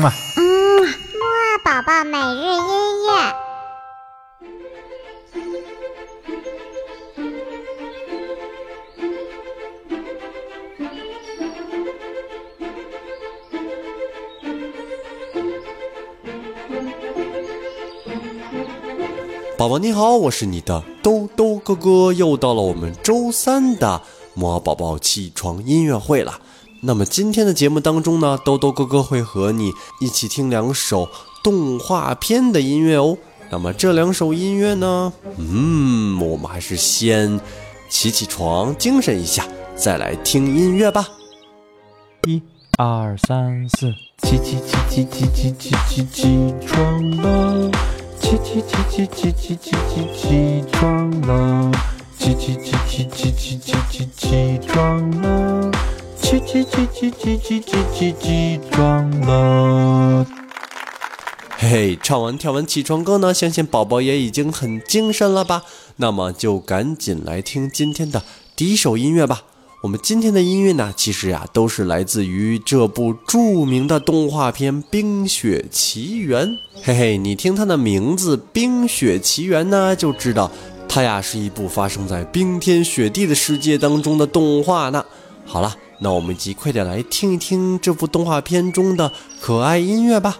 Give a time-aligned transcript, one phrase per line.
[0.00, 0.12] 嘛。
[0.36, 0.42] 嗯，
[0.82, 3.34] 木二宝宝每日音乐。
[19.58, 24.00] 宝宝你好，我是你的兜兜哥哥，又到了我们周三的
[24.32, 26.40] 木宝宝起床音乐会了。
[26.82, 29.70] 那么今天的节目当中呢，兜兜哥哥会和你
[30.00, 31.08] 一起听两首
[31.42, 33.18] 动画片的音乐哦。
[33.50, 37.38] 那么这两首音乐呢，嗯，我们还是先
[37.90, 41.06] 起起床，精神一下，再来听音乐吧。
[42.26, 42.40] 一、
[42.78, 43.92] 二、三、四，
[44.22, 47.70] 起起起起起起起起起床了，
[48.18, 51.70] 起起起起起起起起起床了，
[52.18, 55.70] 起起起起起起起起起床了。
[56.30, 60.24] 起起起起起起起起起床了！
[61.58, 65.64] 嘿嘿，唱完跳完起床歌呢，相信宝宝也已经很精神了吧？
[65.96, 68.22] 那么就赶紧来听今天的
[68.54, 69.42] 第一首音乐吧。
[69.82, 76.46] 我们今天的音乐呢，其实呀都是来自于这部著名的动画片《冰雪奇缘》。
[76.80, 80.48] 嘿嘿，你听它的名字《冰雪奇缘》呢，就知道
[80.88, 85.04] 它呀是一部发生在冰天雪地的世界当中的动画呢。
[85.44, 85.76] 好了。
[86.02, 90.38] 那我们即快点来听一听这部动画片中的可爱音乐吧。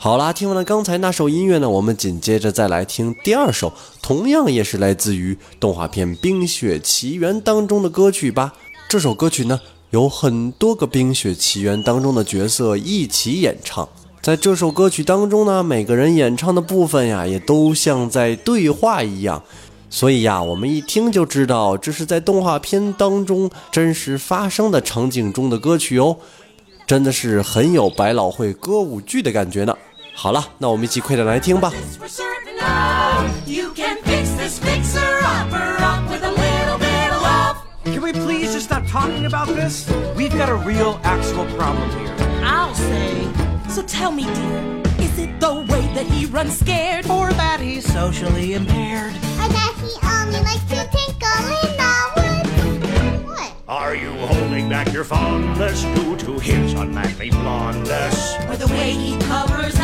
[0.00, 8.52] 好啦，听完了刚才那首音乐呢，我们紧接着再来听第二首，同样也是来自于动画片《冰雪奇缘》当中的歌曲吧。
[8.88, 9.60] 这首歌曲呢，
[9.90, 13.88] 有很多个《冰雪奇缘》当中的角色一起演唱。
[14.22, 19.42] 在这首歌曲当中呢，每个人演唱的部分呀，也都像在对话一样，
[19.90, 26.16] 所以呀，我们一听就知道这是在动画片当中真实发生的场景中的歌曲哦，
[26.86, 29.76] 真的是很有百老汇歌舞剧的感觉呢。
[30.17, 31.71] 好了，那我们一起快点来听吧。
[37.85, 39.89] Can we please just stop talking about this?
[40.15, 42.13] We've got a real, actual problem here.
[42.41, 43.27] I'll say.
[43.69, 47.09] So tell me, dear, is it the way that he runs scared?
[47.09, 49.13] Or that he's socially impaired?
[49.37, 53.25] Or that he only likes to tinkle in the woods?
[53.25, 53.51] What?
[53.67, 58.35] Are you holding back your fondness due to his unmanly blondness?
[58.47, 59.75] Or the way he covers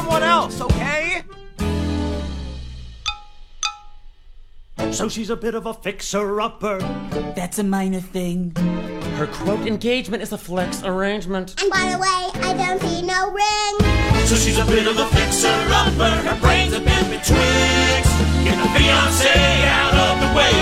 [0.00, 1.22] someone else, okay?
[4.92, 6.78] So she's a bit of a fixer-upper.
[7.36, 8.54] That's a minor thing.
[9.18, 11.60] Her quote engagement is a flex arrangement.
[11.60, 14.26] And by the way, I don't see no ring.
[14.26, 16.10] So she's a bit of a fixer-upper.
[16.28, 18.12] Her brains a bit betwixt.
[18.40, 19.36] Get the fiance
[19.68, 20.52] out of the way,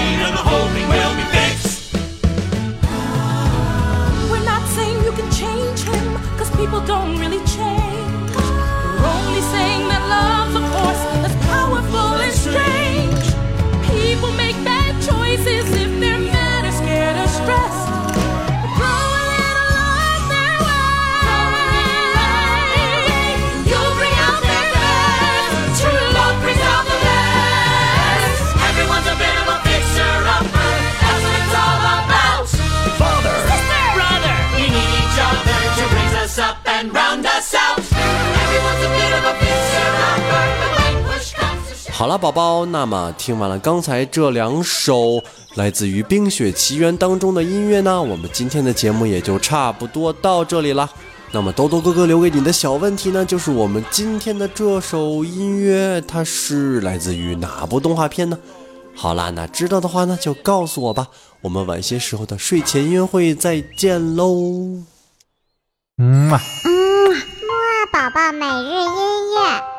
[41.99, 45.21] 好了，宝宝，那么听完了刚才这两首
[45.57, 50.89] 来自于《冰雪奇缘》当中的音乐呢，我们今天的节目也就差不多到这里了。
[51.33, 58.39] 那么豆豆哥哥留给你的小问题呢，就是我们今天的这首音乐，它是来自于哪部动画片呢？
[58.95, 61.09] 好啦，那知道的话呢，就告诉我吧。
[61.41, 64.37] 我们晚些时候的睡前音乐会再见喽。
[65.99, 66.41] 嗯嘛。
[66.65, 67.19] 嗯，木
[67.51, 69.78] 二宝宝每日音乐。